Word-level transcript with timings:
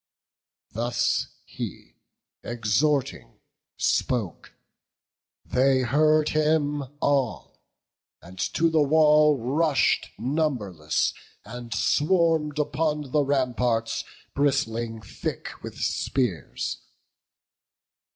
Thus 0.71 1.27
he, 1.45 1.93
exhorting, 2.41 3.39
spoke; 3.77 4.55
they 5.45 5.81
heard 5.81 6.29
him 6.29 6.85
all, 6.99 7.61
And 8.19 8.39
to 8.55 8.71
the 8.71 8.81
wall 8.81 9.37
rush'd 9.37 10.09
numberless, 10.17 11.13
and 11.45 11.71
swarm'd 11.71 12.57
Upon 12.57 13.11
the 13.11 13.21
ramparts, 13.23 14.03
bristling 14.33 15.03
thick 15.03 15.51
with 15.61 15.77
spears. 15.77 16.81